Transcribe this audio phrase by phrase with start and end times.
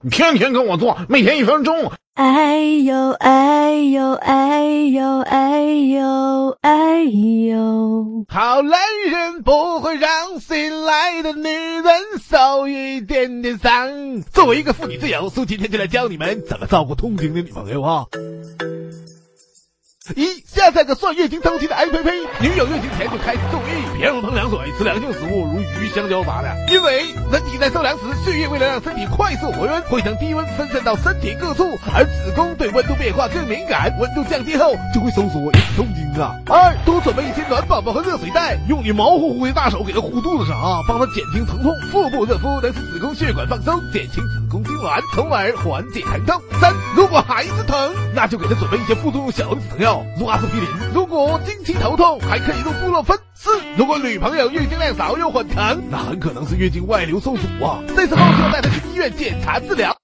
[0.00, 1.90] 你天天跟我做，每天一分钟。
[2.14, 8.24] 哎呦哎呦哎呦哎呦哎呦！
[8.28, 8.78] 好男
[9.10, 11.84] 人不会让心爱的女人
[12.22, 14.22] 受一点点伤。
[14.32, 18.04] 作为一个妇女之友，苏今天就来教你们怎么照顾痛经的女朋友啊。
[20.16, 26.48] 一下载个算月经周期的 APP，女友月经前就开始注意，别让碰凉水，吃凉性食物如鱼、香蕉啥的。
[26.72, 36.34] 因为人体在受凉时，血液为了让身体快速回温，会将低温分散到身体各处，而子宫对温度变化更敏感，温度降低后就会收缩，引起痛经啊。
[36.46, 41.72] 二准备一些暖宝宝和热水袋，用你毛乎乎的大手给它护肚子上啊，帮它减轻疼痛。
[41.90, 46.42] 腹部热敷能使子宫血管放松，减轻子宫痉挛，从而缓解疼痛。
[46.60, 50.02] 三如果孩子疼，那就给他准备一些副作用小的止疼药。
[50.18, 50.68] 如阿司匹林。
[50.92, 53.18] 如果经期头痛，还可以用布洛芬。
[53.34, 57.78] 四，如果女朋友月经量少又很疼，那很可能是月经外流受阻啊。
[57.94, 59.94] 这时候就要带她去医院检查治疗。